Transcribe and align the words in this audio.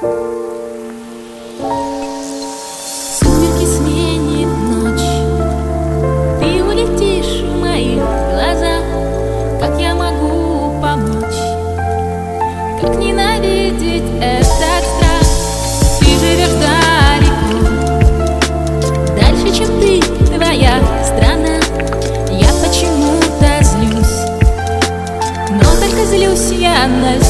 Сумерки 0.00 0.16
сменит 3.66 4.48
ночь, 4.48 5.10
ты 6.40 6.64
улетишь 6.64 7.42
в 7.42 7.60
моих 7.60 7.98
глазах. 7.98 8.82
Как 9.60 9.78
я 9.78 9.94
могу 9.94 10.80
помочь? 10.80 11.42
Как 12.80 12.96
ненавидеть 12.96 14.10
этот 14.22 14.46
страх? 14.46 14.84
Ты 15.98 16.06
живешь 16.18 16.56
далеко, 16.62 17.60
дальше, 19.20 19.48
чем 19.54 19.68
ты, 19.82 20.00
твоя 20.34 20.80
страна. 21.04 21.60
Я 22.30 22.50
почему-то 22.64 23.62
злюсь, 23.62 24.24
но 25.50 25.68
только 25.78 26.06
злюсь 26.06 26.52
я 26.58 26.88
на 26.88 27.20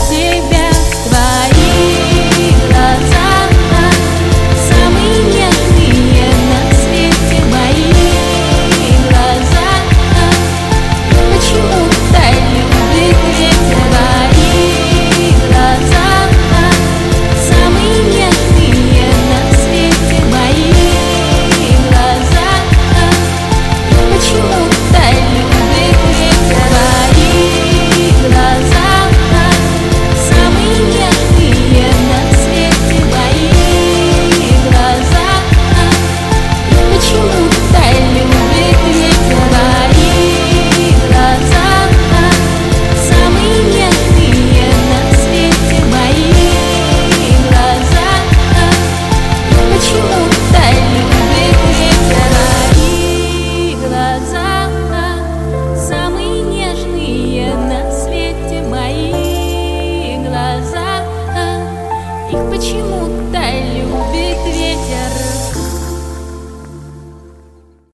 Их 62.30 62.38
почему-то 62.48 63.42
любит 63.74 64.38
ветер. 64.54 65.29